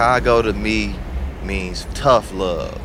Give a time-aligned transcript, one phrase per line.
[0.00, 0.96] Chicago to me
[1.44, 2.80] means tough love.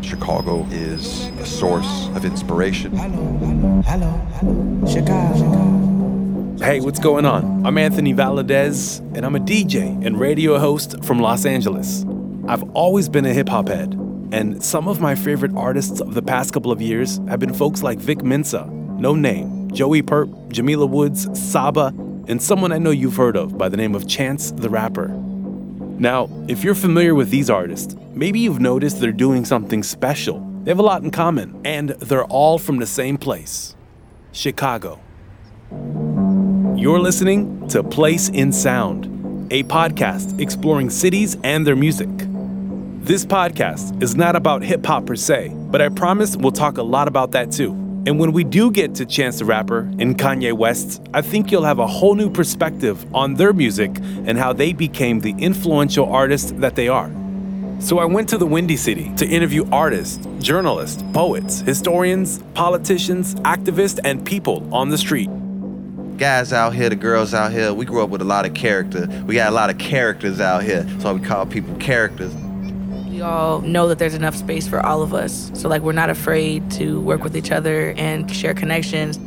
[0.00, 2.90] Chicago is a source of inspiration.
[2.96, 6.56] Hello, hello, hello, Chicago.
[6.58, 7.64] Hey, what's going on?
[7.64, 12.04] I'm Anthony Valadez, and I'm a DJ and radio host from Los Angeles.
[12.48, 13.92] I've always been a hip hop head,
[14.32, 17.84] and some of my favorite artists of the past couple of years have been folks
[17.84, 21.94] like Vic Mensa, Noname, Joey Purp, Jamila Woods, Saba,
[22.26, 25.22] and someone I know you've heard of by the name of Chance the Rapper.
[25.98, 30.40] Now, if you're familiar with these artists, maybe you've noticed they're doing something special.
[30.64, 33.76] They have a lot in common, and they're all from the same place
[34.32, 35.00] Chicago.
[36.76, 39.06] You're listening to Place and Sound,
[39.52, 42.08] a podcast exploring cities and their music.
[43.04, 46.82] This podcast is not about hip hop per se, but I promise we'll talk a
[46.82, 47.81] lot about that too.
[48.04, 51.62] And when we do get to Chance the Rapper and Kanye West, I think you'll
[51.62, 56.50] have a whole new perspective on their music and how they became the influential artists
[56.56, 57.12] that they are.
[57.78, 64.00] So I went to the Windy City to interview artists, journalists, poets, historians, politicians, activists,
[64.04, 65.30] and people on the street.
[66.16, 69.06] Guys out here, the girls out here, we grew up with a lot of character.
[69.26, 70.88] We got a lot of characters out here.
[70.98, 72.34] So we call people characters.
[73.12, 75.50] We all know that there's enough space for all of us.
[75.52, 79.18] So, like, we're not afraid to work with each other and share connections.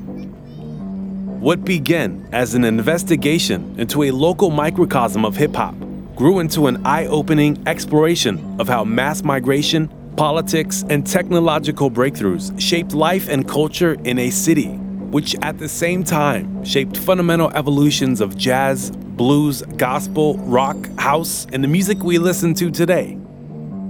[1.39, 5.75] What began as an investigation into a local microcosm of hip hop
[6.16, 12.95] grew into an eye opening exploration of how mass migration, politics, and technological breakthroughs shaped
[12.95, 14.69] life and culture in a city,
[15.11, 21.63] which at the same time shaped fundamental evolutions of jazz, blues, gospel, rock, house, and
[21.63, 23.19] the music we listen to today.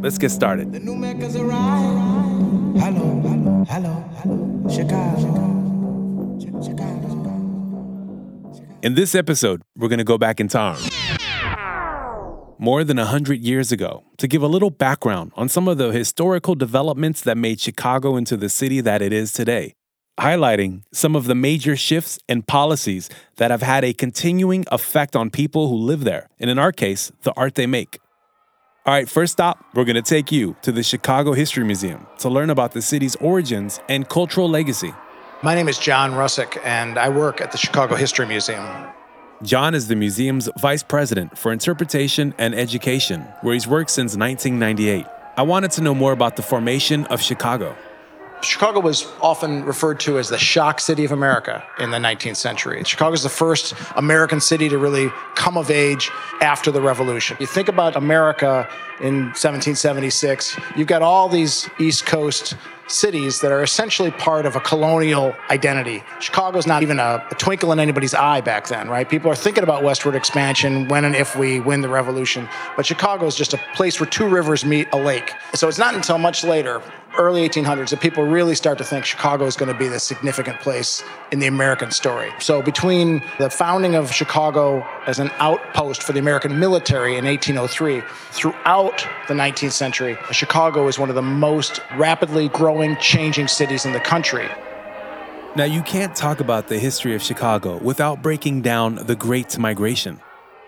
[0.05, 0.71] Let's get started.
[0.71, 2.77] The new Mecca's arrived.
[2.77, 5.19] Hello, hello, hello, hello, Chicago.
[6.39, 6.61] Chicago.
[6.61, 7.09] Chicago.
[8.83, 10.77] In this episode, we're going to go back in time.
[12.59, 16.53] More than 100 years ago, to give a little background on some of the historical
[16.53, 19.73] developments that made Chicago into the city that it is today,
[20.19, 25.31] highlighting some of the major shifts and policies that have had a continuing effect on
[25.31, 27.97] people who live there, and in our case, the art they make.
[28.87, 32.29] All right, first stop, we're going to take you to the Chicago History Museum to
[32.29, 34.93] learn about the city's origins and cultural legacy.
[35.41, 38.63] My name is John Russick, and I work at the Chicago History Museum.
[39.41, 45.07] John is the museum's vice president for interpretation and education, where he's worked since 1998.
[45.35, 47.75] I wanted to know more about the formation of Chicago.
[48.41, 52.83] Chicago was often referred to as the shock city of America in the 19th century.
[52.83, 57.37] Chicago is the first American city to really come of age after the Revolution.
[57.39, 58.67] You think about America
[58.99, 62.55] in 1776, you've got all these East Coast
[62.87, 66.03] cities that are essentially part of a colonial identity.
[66.19, 69.09] Chicago's not even a, a, twinkle in anybody's eye back then, right?
[69.09, 73.25] People are thinking about westward expansion when and if we win the revolution, but Chicago
[73.25, 75.31] is just a place where two rivers meet a lake.
[75.55, 76.81] So it's not until much later,
[77.17, 80.59] early 1800s, that people really start to think Chicago is going to be the significant
[80.59, 82.31] place in the American story.
[82.39, 88.01] So between the founding of Chicago as an outpost for the American military in 1803,
[88.31, 93.93] throughout the 19th century, Chicago is one of the most rapidly growing changing cities in
[93.93, 94.47] the country.
[95.55, 100.19] Now, you can't talk about the history of Chicago without breaking down the Great Migration.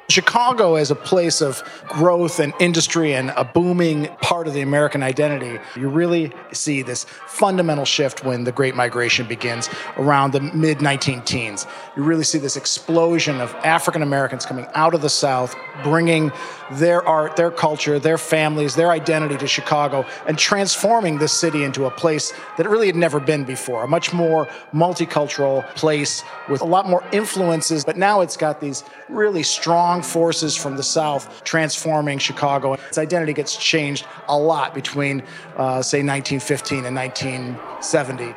[0.09, 5.03] Chicago as a place of growth and industry and a booming part of the American
[5.03, 10.81] identity, you really see this fundamental shift when the Great Migration begins around the mid
[10.81, 11.67] 19 teens.
[11.97, 16.31] You really see this explosion of African Americans coming out of the South, bringing
[16.71, 21.85] their art, their culture, their families, their identity to Chicago, and transforming this city into
[21.85, 23.83] a place that it really had never been before.
[23.83, 28.85] A much more multicultural place with a lot more influences, but now it's got these
[29.09, 32.73] really strong forces from the South transforming Chicago.
[32.73, 35.21] Its identity gets changed a lot between,
[35.57, 38.35] uh, say, 1915 and 1970.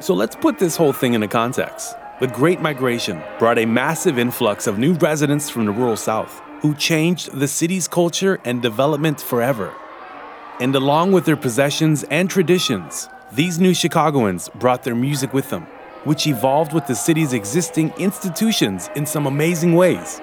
[0.00, 1.94] So let's put this whole thing into context.
[2.20, 6.74] The Great Migration brought a massive influx of new residents from the rural South who
[6.74, 9.74] changed the city's culture and development forever.
[10.60, 15.66] And along with their possessions and traditions, these new Chicagoans brought their music with them,
[16.04, 20.20] which evolved with the city's existing institutions in some amazing ways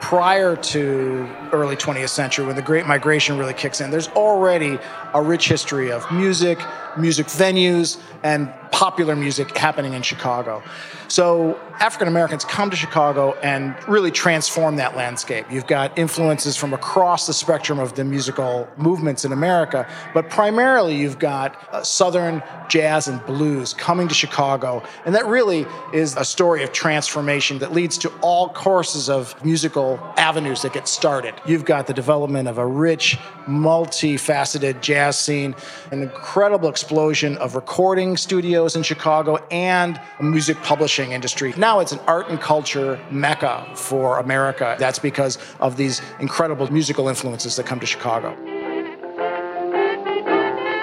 [0.00, 4.78] prior to early 20th century when the great migration really kicks in there's already
[5.14, 6.58] a rich history of music
[6.98, 10.62] music venues and popular music happening in Chicago.
[11.08, 15.44] So African Americans come to Chicago and really transform that landscape.
[15.50, 20.96] You've got influences from across the spectrum of the musical movements in America, but primarily
[20.96, 24.82] you've got uh, Southern jazz and blues coming to Chicago.
[25.04, 30.00] And that really is a story of transformation that leads to all courses of musical
[30.16, 31.34] avenues that get started.
[31.44, 35.54] You've got the development of a rich, multifaceted jazz scene,
[35.90, 41.54] an incredible explosion of recording studios in Chicago, and a music publishing industry.
[41.56, 44.76] Now it's an art and culture mecca for America.
[44.78, 48.36] That's because of these incredible musical influences that come to Chicago.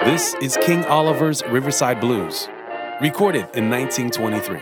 [0.04, 2.48] This is King Oliver's Riverside Blues,
[3.00, 4.58] recorded in 1923.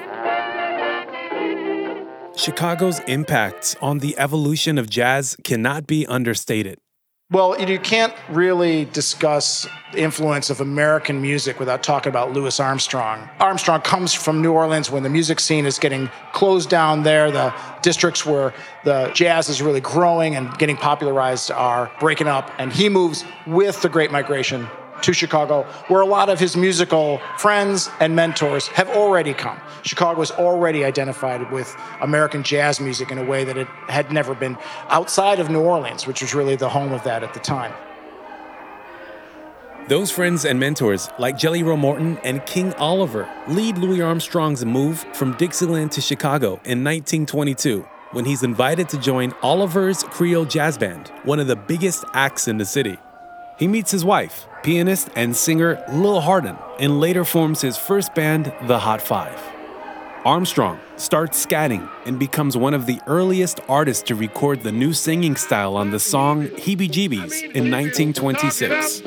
[2.36, 6.78] Chicago's impacts on the evolution of jazz cannot be understated.
[7.32, 13.28] Well, you can't really discuss the influence of American music without talking about Louis Armstrong.
[13.40, 17.32] Armstrong comes from New Orleans when the music scene is getting closed down there.
[17.32, 17.52] The
[17.82, 22.88] districts where the jazz is really growing and getting popularized are breaking up, and he
[22.88, 24.68] moves with the Great Migration
[25.06, 29.58] to Chicago, where a lot of his musical friends and mentors have already come.
[29.82, 34.34] Chicago is already identified with American jazz music in a way that it had never
[34.34, 34.58] been
[34.88, 37.72] outside of New Orleans, which was really the home of that at the time.
[39.88, 45.06] Those friends and mentors, like Jelly Roll Morton and King Oliver, lead Louis Armstrong's move
[45.14, 51.12] from Dixieland to Chicago in 1922 when he's invited to join Oliver's Creole Jazz Band,
[51.22, 52.98] one of the biggest acts in the city.
[53.58, 58.52] He meets his wife, pianist and singer Lil Hardin, and later forms his first band,
[58.64, 59.40] The Hot Five.
[60.26, 65.36] Armstrong starts scatting and becomes one of the earliest artists to record the new singing
[65.36, 69.00] style on the song Heebie Jeebies in 1926.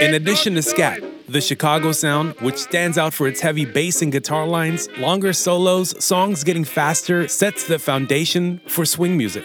[0.00, 4.12] In addition to scat, the Chicago sound, which stands out for its heavy bass and
[4.12, 9.44] guitar lines, longer solos, songs getting faster, sets the foundation for swing music.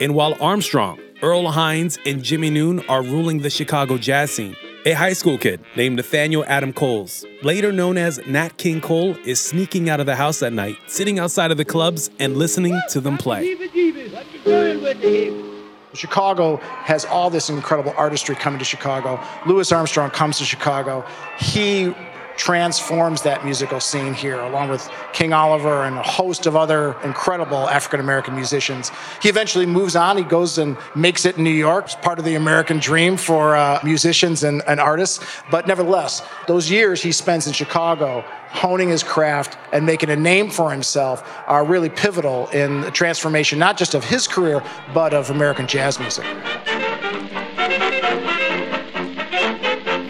[0.00, 4.92] And while Armstrong, Earl Hines, and Jimmie Noone are ruling the Chicago jazz scene, a
[4.92, 9.90] high school kid named Nathaniel Adam Coles, later known as Nat King Cole, is sneaking
[9.90, 13.18] out of the house at night, sitting outside of the clubs and listening to them
[13.18, 13.54] play.
[15.98, 19.20] Chicago has all this incredible artistry coming to Chicago.
[19.46, 21.04] Louis Armstrong comes to Chicago.
[21.40, 21.92] He
[22.38, 27.68] transforms that musical scene here, along with King Oliver and a host of other incredible
[27.68, 28.90] African American musicians.
[29.20, 30.16] He eventually moves on.
[30.16, 31.86] He goes and makes it in New York.
[31.86, 35.24] It's part of the American dream for uh, musicians and, and artists.
[35.50, 40.48] But nevertheless, those years he spends in Chicago honing his craft and making a name
[40.48, 44.62] for himself are really pivotal in the transformation, not just of his career,
[44.94, 46.24] but of American jazz music.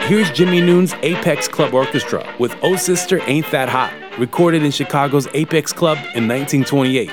[0.08, 5.28] Here's Jimmie Noone's Apex Club Orchestra with Oh Sister Ain't That Hot, recorded in Chicago's
[5.34, 7.10] Apex Club in 1928,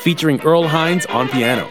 [0.00, 1.68] featuring Earl Hines on piano.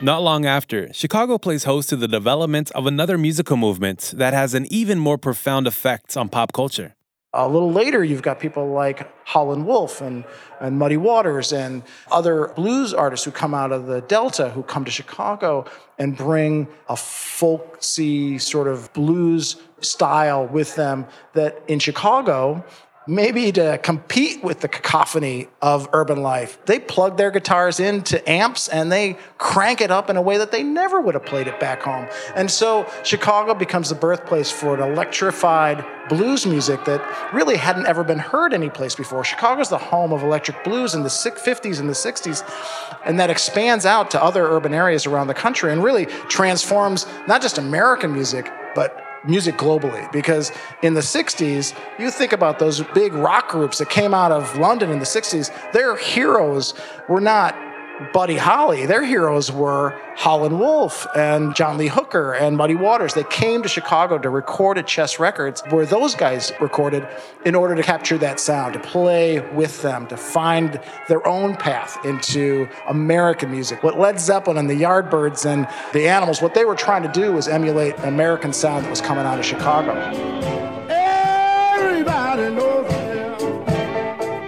[0.00, 4.54] Not long after, Chicago plays host to the development of another musical movement that has
[4.54, 6.95] an even more profound effect on pop culture.
[7.38, 10.24] A little later, you've got people like Howlin' Wolf and,
[10.58, 14.86] and Muddy Waters and other blues artists who come out of the Delta who come
[14.86, 15.66] to Chicago
[15.98, 22.64] and bring a folksy sort of blues style with them that in Chicago
[23.06, 26.58] maybe to compete with the cacophony of urban life.
[26.66, 30.50] They plug their guitars into amps and they crank it up in a way that
[30.50, 32.08] they never would have played it back home.
[32.34, 37.02] And so Chicago becomes the birthplace for an electrified blues music that
[37.32, 39.24] really hadn't ever been heard anyplace before.
[39.24, 43.86] Chicago's the home of electric blues in the 50s and the 60s, and that expands
[43.86, 48.52] out to other urban areas around the country and really transforms not just American music,
[48.74, 50.10] but music globally.
[50.12, 50.52] Because
[50.82, 54.90] in the 60s you think about those big rock groups that came out of london
[54.90, 56.74] in the 60s their heroes
[57.08, 57.54] were not
[58.12, 58.86] Buddy Holly.
[58.86, 63.14] Their heroes were Howlin' Wolf and John Lee Hooker and Muddy Waters.
[63.14, 67.06] They came to Chicago to record at Chess Records, where those guys recorded,
[67.44, 72.04] in order to capture that sound, to play with them, to find their own path
[72.04, 73.82] into American music.
[73.82, 77.32] What Led Zeppelin and the Yardbirds and the Animals, what they were trying to do
[77.32, 80.55] was emulate an American sound that was coming out of Chicago.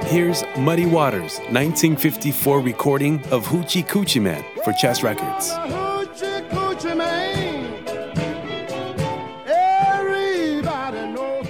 [0.09, 5.51] Here's Muddy Waters' 1954 recording of Hoochie Coochie Man for Chess Records.
[5.51, 7.85] Hoochie Coochie Man.
[9.47, 11.47] Everybody knows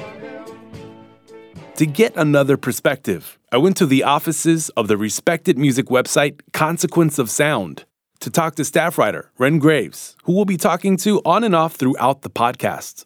[1.76, 7.20] To get another perspective, I went to the offices of the respected music website Consequence
[7.20, 7.84] of Sound
[8.18, 11.76] to talk to staff writer Wren Graves, who we'll be talking to on and off
[11.76, 13.04] throughout the podcast.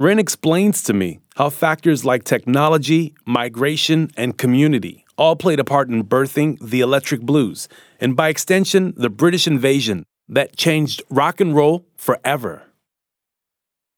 [0.00, 5.88] Wren explains to me how factors like technology, migration, and community all played a part
[5.88, 11.56] in birthing the electric blues, and by extension, the British invasion that changed rock and
[11.56, 12.62] roll forever.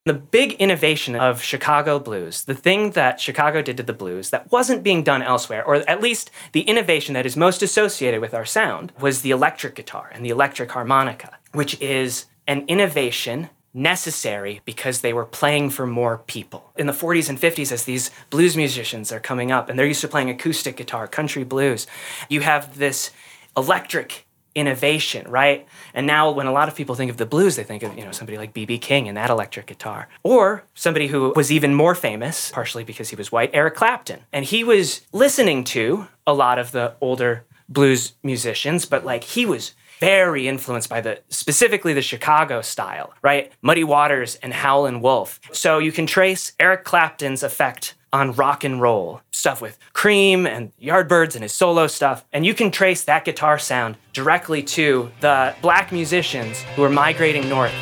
[0.07, 4.51] The big innovation of Chicago blues, the thing that Chicago did to the blues that
[4.51, 8.47] wasn't being done elsewhere, or at least the innovation that is most associated with our
[8.47, 15.01] sound, was the electric guitar and the electric harmonica, which is an innovation necessary because
[15.01, 16.73] they were playing for more people.
[16.77, 20.01] In the 40s and 50s, as these blues musicians are coming up and they're used
[20.01, 21.87] to playing acoustic guitar, country blues,
[22.29, 23.11] you have this
[23.57, 25.67] electric innovation, right?
[25.95, 28.05] And now when a lot of people think of the blues, they think of, you
[28.05, 28.79] know, somebody like B.B.
[28.79, 30.09] King and that electric guitar.
[30.23, 34.21] Or somebody who was even more famous, partially because he was white, Eric Clapton.
[34.33, 39.47] And he was listening to a lot of the older blues musicians, but like he
[39.47, 43.53] was very influenced by the specifically the Chicago style, right?
[43.63, 45.39] Muddy Waters and Howlin' Wolf.
[45.53, 50.73] So you can trace Eric Clapton's effect on rock and roll stuff with Cream and
[50.81, 52.25] Yardbirds and his solo stuff.
[52.33, 57.49] And you can trace that guitar sound directly to the black musicians who are migrating
[57.49, 57.73] north.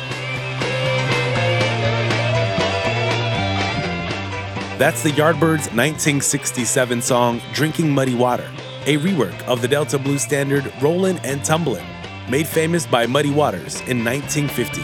[4.77, 8.49] That's the Yardbirds' 1967 song Drinking Muddy Water,
[8.85, 11.85] a rework of the Delta blues standard Rollin' and Tumblin',
[12.29, 14.81] made famous by Muddy Waters in 1950.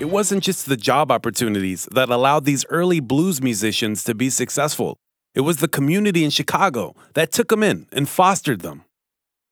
[0.00, 4.96] It wasn't just the job opportunities that allowed these early blues musicians to be successful.
[5.34, 8.84] It was the community in Chicago that took them in and fostered them.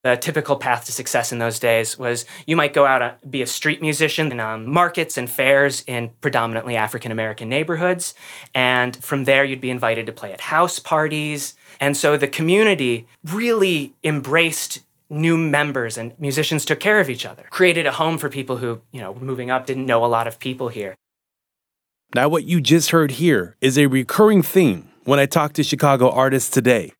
[0.03, 3.41] The typical path to success in those days was you might go out and be
[3.41, 8.13] a street musician in um, markets and fairs in predominantly African American neighborhoods.
[8.55, 11.53] And from there, you'd be invited to play at house parties.
[11.79, 17.43] And so the community really embraced new members and musicians took care of each other,
[17.49, 20.39] created a home for people who, you know, moving up didn't know a lot of
[20.39, 20.95] people here.
[22.13, 26.09] Now, what you just heard here is a recurring theme when I talk to Chicago
[26.09, 26.91] artists today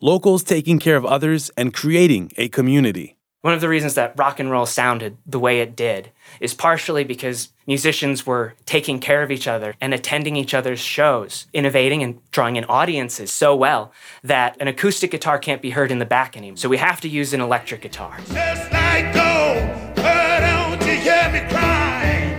[0.00, 3.15] locals taking care of others and creating a community.
[3.46, 6.10] One of the reasons that rock and roll sounded the way it did
[6.40, 11.46] is partially because musicians were taking care of each other and attending each other's shows,
[11.52, 13.92] innovating and drawing in audiences so well
[14.24, 16.56] that an acoustic guitar can't be heard in the back anymore.
[16.56, 18.16] So we have to use an electric guitar.
[18.26, 22.34] Just like gold, but don't you hear me cry?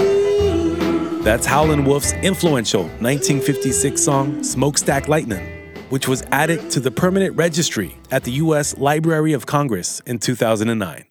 [0.00, 1.22] Ooh.
[1.22, 5.55] That's Howlin' Wolf's influential 1956 song Smokestack Lightning,
[5.90, 8.76] which was added to the permanent registry at the U.S.
[8.76, 11.04] Library of Congress in 2009.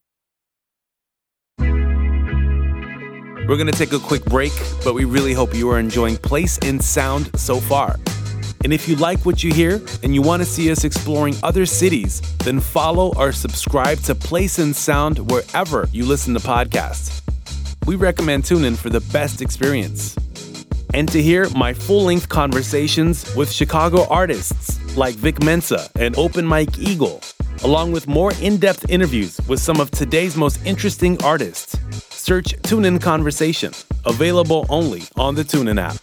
[3.47, 4.51] We're going to take a quick break,
[4.83, 7.95] but we really hope you are enjoying Place and Sound so far.
[8.63, 11.67] And if you like what you hear and you want to see us exploring other
[11.67, 17.21] cities, then follow or subscribe to Place and Sound wherever you listen to podcasts.
[17.85, 20.15] We recommend TuneIn for the best experience.
[20.95, 26.45] And to hear my full length conversations with Chicago artists like Vic Mensa and Open
[26.45, 27.19] Mike Eagle,
[27.65, 31.77] along with more in depth interviews with some of today's most interesting artists
[32.15, 33.73] search TuneIn Conversation,
[34.05, 35.97] available only on the TuneIn app.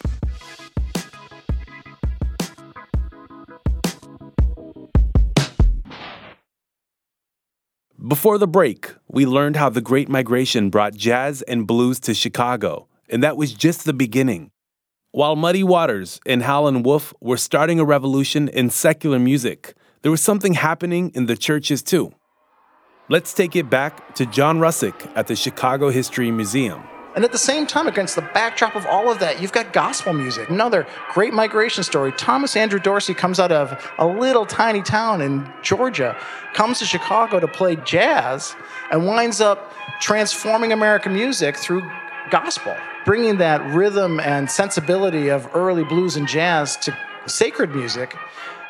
[8.06, 12.88] Before the break, we learned how the Great Migration brought jazz and blues to Chicago,
[13.08, 14.50] and that was just the beginning.
[15.14, 20.22] While Muddy Waters and Howlin' Wolf were starting a revolution in secular music, there was
[20.22, 22.14] something happening in the churches too.
[23.10, 26.82] Let's take it back to John Russick at the Chicago History Museum.
[27.14, 30.14] And at the same time, against the backdrop of all of that, you've got gospel
[30.14, 30.48] music.
[30.48, 32.10] Another great migration story.
[32.12, 36.16] Thomas Andrew Dorsey comes out of a little tiny town in Georgia,
[36.54, 38.56] comes to Chicago to play jazz,
[38.90, 41.82] and winds up transforming American music through
[42.30, 48.16] gospel, bringing that rhythm and sensibility of early blues and jazz to sacred music.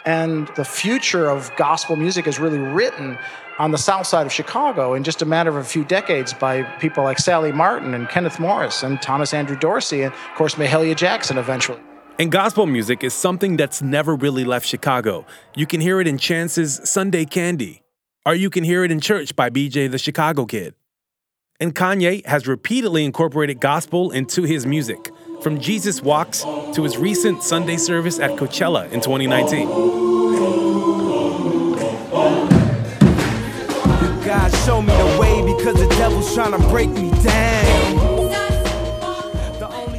[0.05, 3.19] And the future of gospel music is really written
[3.59, 6.63] on the south side of Chicago in just a matter of a few decades by
[6.81, 10.97] people like Sallie Martin and Kenneth Morris and Thomas Andrew Dorsey and, of course, Mahalia
[10.97, 11.81] Jackson eventually.
[12.19, 15.27] And gospel music is something that's never really left Chicago.
[15.55, 17.83] You can hear it in Chance's Sunday Candy,
[18.27, 20.75] or you can hear it in church by BJ the Chicago Kid.
[21.63, 27.45] And Kanye has repeatedly incorporated gospel into his music, from Jesus Walks to his recent
[27.45, 29.69] Sunday service at Coachella in 2019.
[34.25, 38.33] God show me the way because the devil's trying to break me down.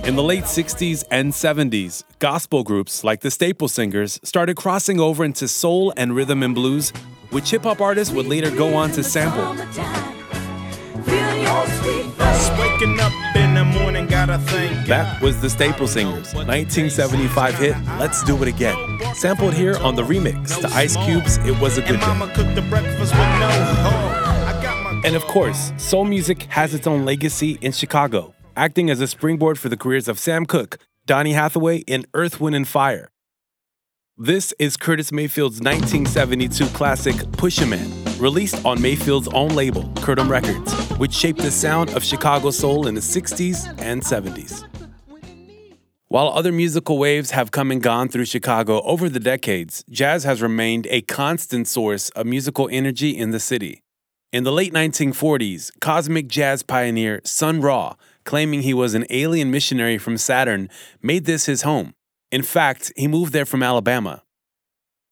[0.06, 5.24] In the late 60s and 70s, gospel groups like the Staple Singers started crossing over
[5.24, 6.90] into soul and rhythm and blues,
[7.30, 10.13] which hip hop artists would later go on to sample.
[14.88, 19.00] That was the Staple Singers' 1975 hit, Let's Do It Again.
[19.14, 22.30] Sampled here on the remix to Ice Cube's It Was a Good Day.
[22.34, 24.46] cooked the breakfast with no hoe.
[24.46, 28.90] I got my And of course, soul music has its own legacy in Chicago, acting
[28.90, 32.68] as a springboard for the careers of Sam Cooke, Donny Hathaway, and Earth, Wind, and
[32.68, 33.10] Fire.
[34.20, 41.12] This is Curtis Mayfield's 1972 classic Pusherman, released on Mayfield's own label, Curtom Records, which
[41.12, 44.68] shaped the sound of Chicago soul in the 60s and 70s.
[46.10, 50.44] While other musical waves have come and gone through Chicago over the decades, jazz has
[50.44, 53.82] remained a constant source of musical energy in the city.
[54.32, 59.98] In the late 1940s, cosmic jazz pioneer Sun Ra, claiming he was an alien missionary
[59.98, 60.70] from Saturn,
[61.02, 61.96] made this his home.
[62.34, 64.24] In fact, he moved there from Alabama.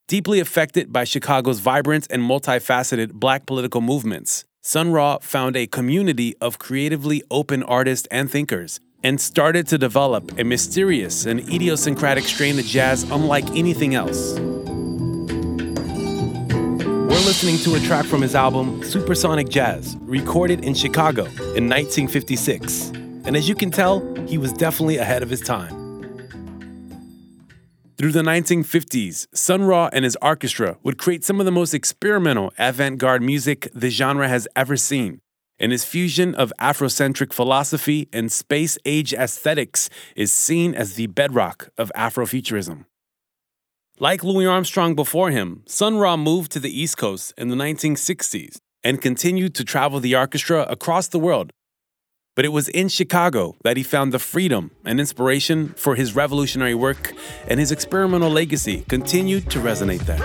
[0.07, 6.35] Deeply affected by Chicago's vibrant and multifaceted black political movements, Sun Ra found a community
[6.41, 12.57] of creatively open artists and thinkers and started to develop a mysterious and idiosyncratic strain
[12.57, 14.39] of jazz unlike anything else.
[16.79, 21.25] We're listening to a track from his album Supersonic Jazz, recorded in Chicago
[21.55, 22.89] in 1956.
[23.25, 25.80] And as you can tell, he was definitely ahead of his time.
[28.01, 32.51] Through the 1950s, Sun Ra and his orchestra would create some of the most experimental
[32.57, 35.21] avant garde music the genre has ever seen.
[35.59, 41.69] And his fusion of Afrocentric philosophy and space age aesthetics is seen as the bedrock
[41.77, 42.85] of Afrofuturism.
[43.99, 48.57] Like Louis Armstrong before him, Sun Ra moved to the East Coast in the 1960s
[48.83, 51.51] and continued to travel the orchestra across the world.
[52.33, 56.75] But it was in Chicago that he found the freedom and inspiration for his revolutionary
[56.75, 57.13] work,
[57.47, 60.17] and his experimental legacy continued to resonate there.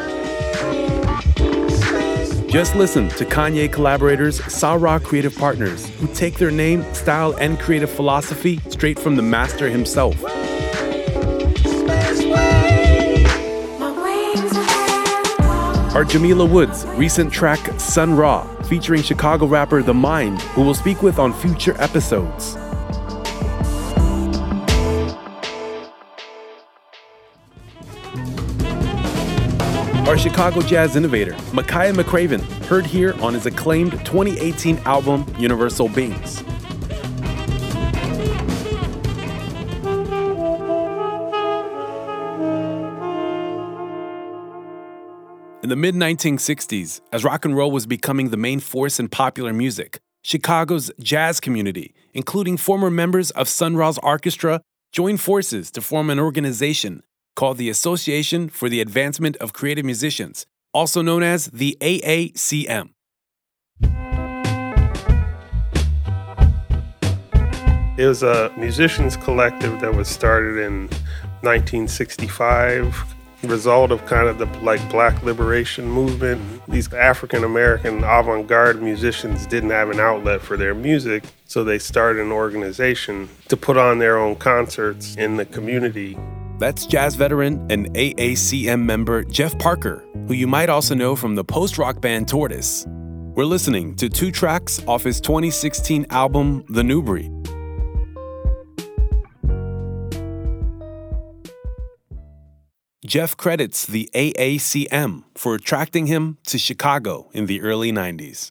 [2.49, 7.59] Just listen to Kanye collaborators Sa Ra Creative Partners, who take their name, style, and
[7.59, 10.15] creative philosophy straight from the master himself.
[15.97, 21.03] Our Jamila Woods' recent track Sun Ra, featuring Chicago rapper The Mind, who we'll speak
[21.03, 22.55] with on future episodes.
[30.07, 36.43] Our Chicago jazz innovator, Makaya McCraven, heard here on his acclaimed 2018 album Universal Beings.
[45.67, 49.53] In the mid 1960s, as rock and roll was becoming the main force in popular
[49.53, 54.61] music, Chicago's jazz community, including former members of Sun Ra's orchestra,
[54.93, 57.03] joined forces to form an organization
[57.35, 62.91] called the Association for the Advancement of Creative Musicians, also known as the AACM.
[67.99, 70.83] It was a musicians collective that was started in
[71.43, 73.16] 1965,
[73.47, 76.41] result of kind of the like black liberation movement.
[76.41, 76.73] Mm-hmm.
[76.73, 82.25] These African American avant-garde musicians didn't have an outlet for their music, so they started
[82.25, 86.19] an organization to put on their own concerts in the community.
[86.59, 91.45] That's jazz veteran and AACM member Jeff Parker, who you might also know from the
[91.45, 92.87] post rock band Tortoise.
[92.89, 97.31] We're listening to two tracks off his 2016 album, The New Breed.
[103.07, 108.51] Jeff credits the AACM for attracting him to Chicago in the early 90s.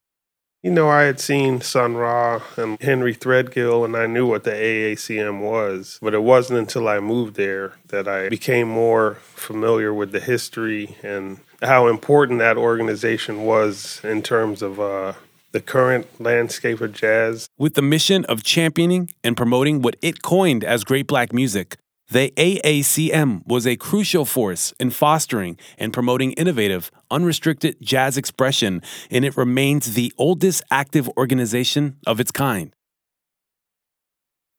[0.63, 4.51] You know, I had seen Sun Ra and Henry Threadgill, and I knew what the
[4.51, 10.11] AACM was, but it wasn't until I moved there that I became more familiar with
[10.11, 15.13] the history and how important that organization was in terms of uh,
[15.51, 17.47] the current landscape of jazz.
[17.57, 21.77] With the mission of championing and promoting what it coined as great black music,
[22.09, 29.25] the AACM was a crucial force in fostering and promoting innovative, unrestricted jazz expression, and
[29.25, 32.73] it remains the oldest active organization of its kind.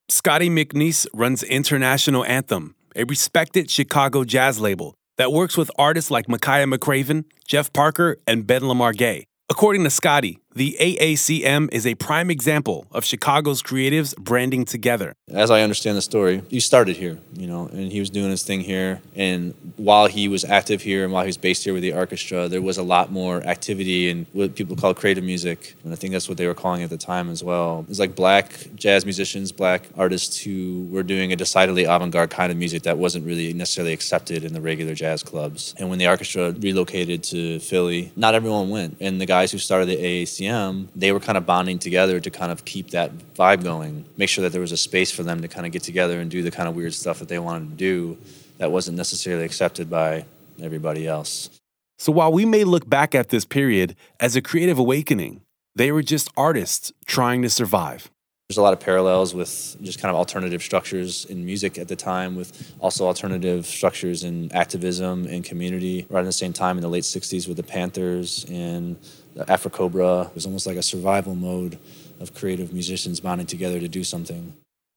[0.08, 6.26] Scotty McNiece runs International Anthem, a respected Chicago jazz label that works with artists like
[6.26, 9.24] Makaya McCraven, Jeff Parker, and Ben Lamar Gay.
[9.48, 15.12] According to Scotty, The AACM is a prime example of Chicago's creatives branding together.
[15.28, 18.42] As I understand the story, he started here, you know, and he was doing his
[18.42, 19.02] thing here.
[19.14, 22.48] And while he was active here and while he was based here with the orchestra,
[22.48, 25.74] there was a lot more activity and what people call creative music.
[25.84, 27.80] And I think that's what they were calling it at the time as well.
[27.80, 32.30] It was like black jazz musicians, black artists who were doing a decidedly avant garde
[32.30, 35.74] kind of music that wasn't really necessarily accepted in the regular jazz clubs.
[35.76, 38.96] And when the orchestra relocated to Philly, not everyone went.
[39.00, 40.45] And the guys who started the AACM,
[40.94, 44.42] they were kind of bonding together to kind of keep that vibe going, make sure
[44.42, 46.50] that there was a space for them to kind of get together and do the
[46.50, 48.18] kind of weird stuff that they wanted to do
[48.58, 50.24] that wasn't necessarily accepted by
[50.62, 51.50] everybody else.
[51.98, 55.42] So while we may look back at this period as a creative awakening,
[55.74, 58.10] they were just artists trying to survive.
[58.48, 61.96] There's a lot of parallels with just kind of alternative structures in music at the
[61.96, 66.06] time, with also alternative structures in activism and community.
[66.08, 68.96] Right at the same time in the late 60s with the Panthers and
[69.44, 70.34] AfriCOBRA.
[70.34, 71.78] Was almost like a survival mode
[72.20, 74.54] of creative musicians bonding together to do something.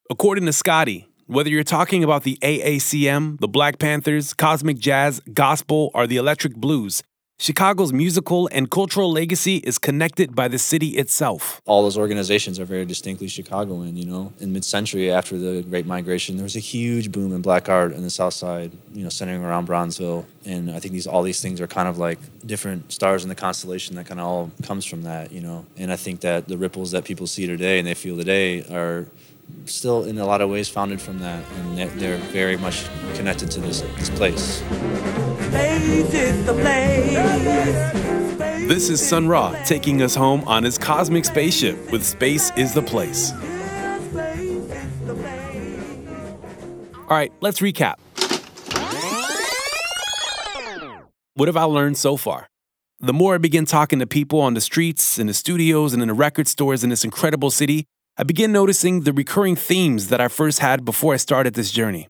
[0.10, 5.91] According to Scotty, whether you're talking about the AACM, the Black Panthers, cosmic jazz, gospel,
[5.93, 7.04] or the electric blues,
[7.41, 11.62] Chicago's musical and cultural legacy is connected by the city itself.
[11.65, 14.34] All those organizations are very distinctly Chicagoan, you know.
[14.41, 18.04] In mid-century after the Great Migration, there was a huge boom in black art in
[18.04, 20.25] the South Side, you know, centering around Bronzeville.
[20.43, 23.36] And I think these all these things are kind of like different stars in the
[23.36, 25.65] constellation that kind of all comes from that, you know.
[25.78, 29.06] And I think that the ripples that people see today and they feel today are
[29.65, 32.85] still in a lot of ways founded from that and they're, very much
[33.15, 34.63] connected to this, this place
[38.69, 42.83] this is Sun Ra taking us home on his cosmic spaceship with Space is the
[42.83, 43.31] Place.
[46.95, 47.95] All right, let's recap.
[51.33, 52.47] What have I learned so far?
[52.99, 56.09] The more I begin talking to people on the streets, in the studios, and in
[56.09, 57.88] the record stores in this incredible city,
[58.19, 62.10] I begin noticing the recurring themes that I first had before I started this journey.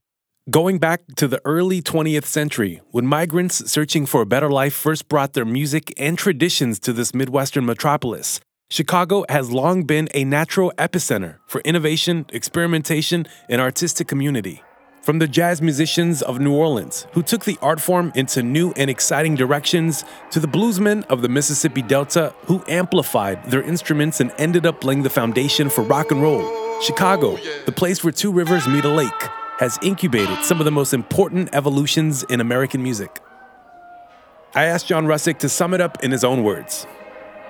[0.50, 5.08] Going back to the early 20th century, when migrants searching for a better life first
[5.08, 8.39] brought their music and traditions to this Midwestern metropolis,
[8.72, 14.63] Chicago has long been a natural epicenter for innovation, experimentation, and artistic community.
[15.10, 18.91] From the jazz musicians of New Orleans, who took the art form into new and
[18.91, 24.67] exciting directions, to the bluesmen of the Mississippi Delta, who amplified their instruments and ended
[24.67, 26.48] up laying the foundation for rock and roll.
[26.84, 29.10] Chicago, the place where two rivers meet a lake,
[29.58, 33.19] has incubated some of the most important evolutions in American music.
[34.54, 36.86] I asked John Russick to sum it up in his own words.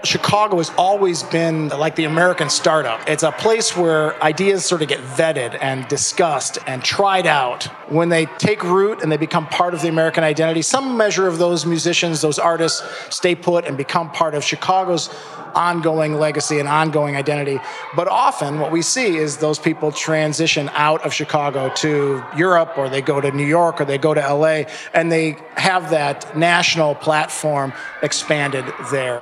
[0.03, 3.01] Chicago has always been like the American startup.
[3.07, 7.65] It's a place where ideas sort of get vetted and discussed and tried out.
[7.91, 11.37] When they take root and they become part of the American identity, some measure of
[11.37, 12.81] those musicians, those artists
[13.13, 15.09] stay put and become part of Chicago's
[15.53, 17.59] ongoing legacy and ongoing identity.
[17.95, 22.87] But often what we see is those people transition out of Chicago to Europe or
[22.87, 26.95] they go to New York or they go to LA and they have that national
[26.95, 29.21] platform expanded there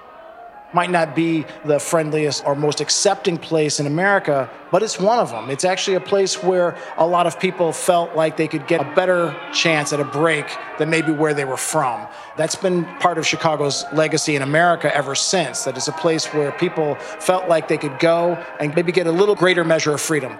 [0.73, 5.30] might not be the friendliest or most accepting place in America, but it's one of
[5.30, 5.49] them.
[5.49, 8.95] It's actually a place where a lot of people felt like they could get a
[8.95, 10.45] better chance at a break
[10.77, 12.06] than maybe where they were from.
[12.36, 16.51] That's been part of Chicago's legacy in America ever since, that it's a place where
[16.51, 20.38] people felt like they could go and maybe get a little greater measure of freedom.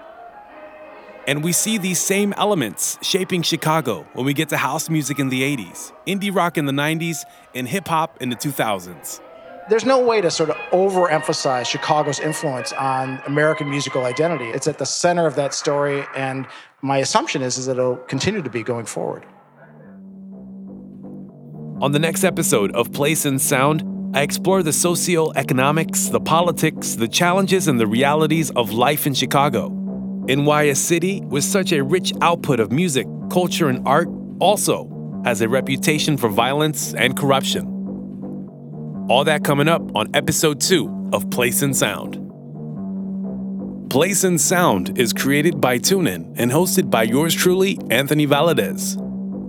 [1.26, 5.28] And we see these same elements shaping Chicago when we get to house music in
[5.28, 9.20] the 80s, indie rock in the 90s, and hip hop in the 2000s
[9.68, 14.46] there's no way to sort of overemphasize Chicago's influence on American musical identity.
[14.46, 16.46] It's at the center of that story, and
[16.82, 19.26] my assumption is, is that it'll continue to be going forward.
[21.80, 23.84] On the next episode of Place and Sound,
[24.16, 29.66] I explore the socio-economics, the politics, the challenges, and the realities of life in Chicago,
[30.28, 34.08] and why a city with such a rich output of music, culture, and art
[34.40, 34.90] also
[35.24, 37.77] has a reputation for violence and corruption.
[39.08, 42.18] All that coming up on episode two of Place and Sound.
[43.88, 48.98] Place and Sound is created by TuneIn and hosted by yours truly, Anthony Valadez.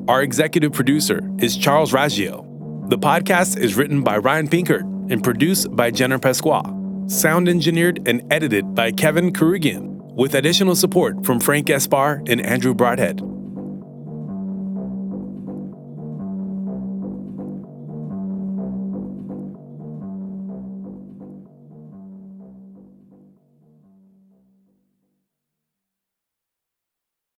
[0.08, 2.90] Our executive producer is Charles Raggio.
[2.90, 7.12] The podcast is written by Ryan Pinkert and produced by Jenner Pasqua.
[7.12, 12.74] Sound engineered and edited by Kevin Krugian, with additional support from Frank Espar and Andrew
[12.74, 13.22] Broadhead.